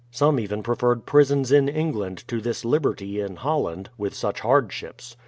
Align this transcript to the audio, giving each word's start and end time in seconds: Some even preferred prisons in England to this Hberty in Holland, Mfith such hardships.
Some 0.09 0.39
even 0.39 0.63
preferred 0.63 1.05
prisons 1.05 1.51
in 1.51 1.69
England 1.69 2.23
to 2.27 2.41
this 2.41 2.63
Hberty 2.63 3.23
in 3.23 3.35
Holland, 3.35 3.91
Mfith 3.99 4.13
such 4.15 4.39
hardships. 4.39 5.15